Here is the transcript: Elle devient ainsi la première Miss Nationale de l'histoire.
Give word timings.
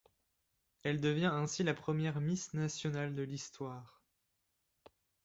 Elle 0.81 0.99
devient 0.99 1.29
ainsi 1.31 1.61
la 1.61 1.75
première 1.75 2.21
Miss 2.21 2.55
Nationale 2.55 3.13
de 3.13 3.21
l'histoire. 3.21 4.01